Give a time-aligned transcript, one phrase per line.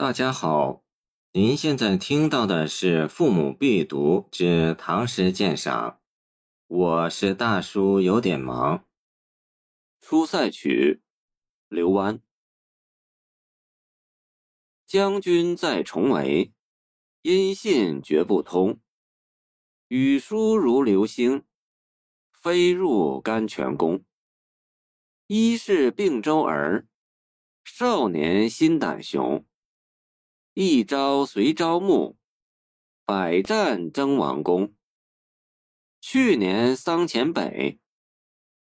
[0.00, 0.84] 大家好，
[1.32, 5.90] 您现在听到的是《父母必读之唐诗鉴赏》，
[6.68, 8.78] 我是大叔，有点忙。
[10.00, 11.02] 《出塞曲》
[11.74, 12.22] 刘湾。
[14.86, 16.52] 将军在重围，
[17.22, 18.78] 音信绝不通。
[19.88, 21.44] 语书如流星，
[22.30, 24.04] 飞入甘泉宫。
[25.26, 26.86] 一是并州儿，
[27.64, 29.44] 少年心胆雄。
[30.60, 32.16] 一朝随朝暮，
[33.04, 34.74] 百战争王宫。
[36.00, 37.78] 去年丧前北，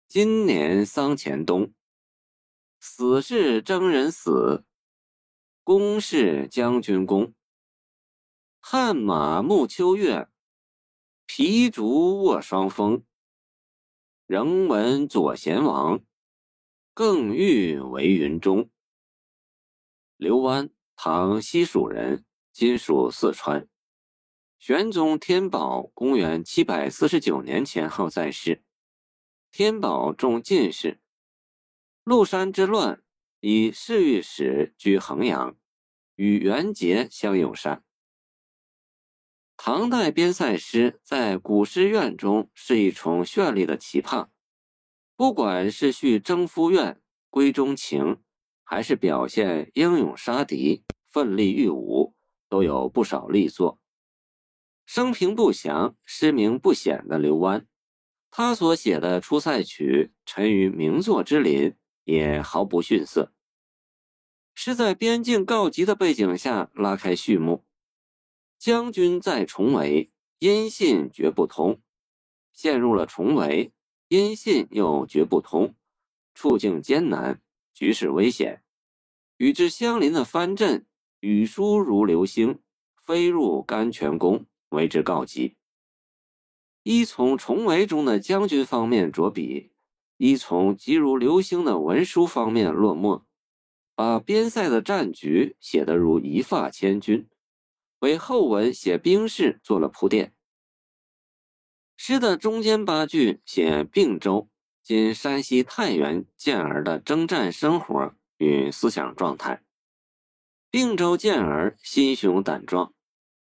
[0.07, 1.73] 今年丧前东。
[2.79, 4.67] 死是征人死，
[5.65, 7.33] 公是将军公。
[8.61, 10.29] 汗马暮秋月，
[11.25, 13.03] 皮竹卧霜风。
[14.27, 16.05] 仍闻左贤王。
[16.93, 18.69] 更欲为云中。
[20.19, 20.69] 刘湾，
[21.01, 23.69] 唐西蜀人，今属四川。
[24.59, 28.65] 玄宗天宝公元七百四十九年前后在世。
[29.53, 31.01] 天宝中进士。
[32.05, 33.01] 麓山之乱，
[33.39, 35.57] 以侍御史居衡阳，
[36.17, 37.85] 与元节相友善。
[39.57, 44.31] 唐代边塞诗在古诗苑中是一重绚丽的奇葩。
[45.15, 48.21] 不管是叙征夫怨、闺中情，
[48.71, 52.15] 还是表现英勇杀敌、奋力御武，
[52.51, 53.81] 都有不少力作。
[54.85, 57.67] 生平不详、诗名不显的刘湾，
[58.31, 63.33] 他所写的《出塞曲》沉于名作之林，也毫不逊色。
[64.55, 67.65] 是在边境告急的背景下拉开序幕。
[68.59, 70.11] 将军在重围，
[70.41, 71.81] 音信绝不通，
[72.53, 73.73] 陷入了重围。
[74.09, 75.75] 音信又绝不通，
[76.35, 77.41] 处境艰难，
[77.79, 78.65] 局势危险。
[79.37, 80.85] 与之相邻的藩镇，
[81.21, 82.59] 语书如流星，
[82.97, 85.57] 飞入甘泉宫，为之告急。
[86.83, 89.71] 一从重围中的将军方面着笔，
[90.17, 93.25] 一从急如流星的文书方面落墨，
[93.95, 97.29] 把边塞的战局写得如一发千钧，
[98.01, 100.35] 为后文写兵事做了铺垫。
[101.97, 104.49] 诗的中间八句写并州
[104.89, 109.63] （今山西太原）健儿的征战生活与思想状态。
[110.71, 112.95] 并州健儿心雄胆壮，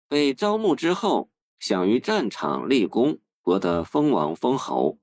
[0.08, 5.00] 被招募之后，想于战场立功，博得封王封侯，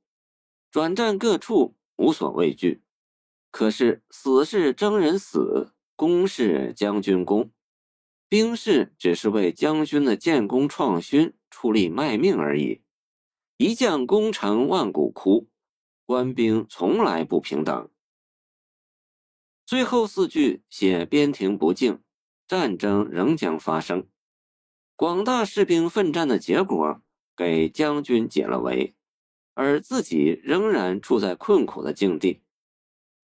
[0.70, 2.84] 转战各处无所畏惧。
[3.50, 7.50] 可是死是征人死，功是将军功，
[8.28, 12.82] 兵士只是为将军的建功创勋出力卖命而已。
[13.56, 15.48] 一将功成万骨枯，
[16.08, 17.90] 官兵从来不平等。
[19.66, 22.02] 最后四句写边庭不敬，
[22.46, 24.08] 战争仍将发生。
[24.96, 27.02] 广大士兵奋战的结果
[27.36, 28.96] 给将军解了围，
[29.52, 32.40] 而自己仍然处在困苦的境地。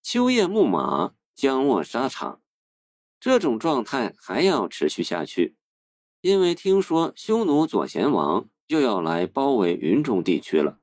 [0.02, 2.42] 秋夜牧马，将卧沙场，
[3.18, 5.56] 这种状态还要持续下去，
[6.20, 8.46] 因为听说匈奴左贤王。
[8.66, 10.80] 又要来包围云中地区了。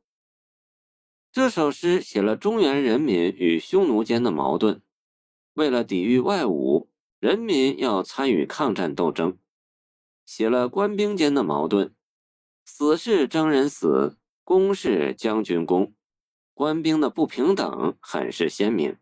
[1.33, 4.81] 这首诗写了中原人民与匈奴间的矛盾，
[5.53, 6.87] 为了抵御外侮，
[7.19, 9.37] 人民要参与抗战斗争；
[10.25, 11.95] 写了官兵间的矛盾，
[12.65, 15.93] 死是征人死，功是将军功，
[16.53, 18.95] 官兵的不平等很是鲜明；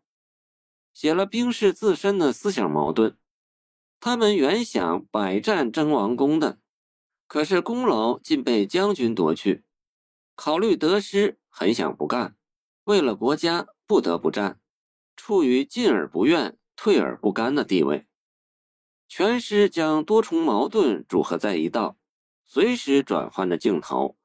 [0.94, 3.18] 写了兵士自身的思想矛盾，
[4.00, 6.60] 他们原想百战争王功的。
[7.26, 9.64] 可是功劳竟被将军夺去，
[10.36, 12.38] 考虑得失，很想不干，
[12.86, 14.62] 为了国家不得不战，
[15.18, 18.08] 处于进而不愿、退而不甘的地位。
[19.10, 22.00] 全诗将多重矛盾组合在一道，
[22.46, 24.18] 随时转换着镜头，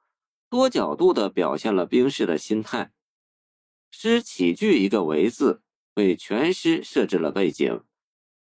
[0.49, 2.93] 多角度地表现了兵士的心态。
[3.91, 5.65] 诗起句一个“为”字，
[5.95, 7.81] 为全诗设置了背景；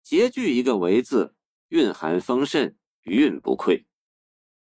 [0.03, 1.37] 结句一个“为”字，
[1.69, 3.87] 蕴含丰盛，余韵不愧。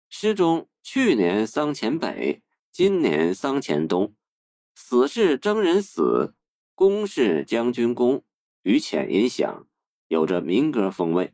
[0.07, 2.41] 诗中“去年桑前北，
[2.77, 4.13] 今年丧前冬”，
[4.77, 6.35] 死是征人死，
[6.75, 8.23] 功是将军功，
[8.61, 9.67] 于浅音响，
[10.09, 11.33] 有着民歌风味。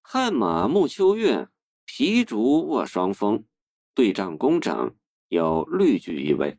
[0.00, 1.48] 汗马暮秋月，
[1.84, 3.44] 皮竹卧霜峰，
[3.92, 4.96] 对仗工整，
[5.28, 6.58] 有律句意味。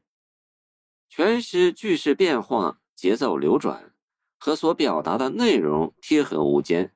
[1.09, 3.95] 全诗句式变化，节奏流转，
[4.37, 6.93] 和所表达的内容贴合无间，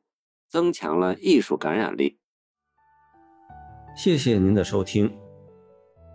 [0.47, 2.19] 增强了艺术感染力。
[3.97, 5.11] 谢谢您的收听，